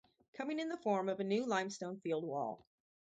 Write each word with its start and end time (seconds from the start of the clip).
Coming 0.33 0.57
in 0.57 0.69
the 0.69 0.79
form 0.79 1.07
of 1.09 1.19
a 1.19 1.23
new 1.23 1.45
limestone 1.45 1.99
field 1.99 2.23
wall. 2.23 2.65